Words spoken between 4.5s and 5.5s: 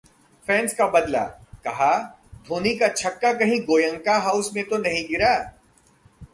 में तो नहीं गिरा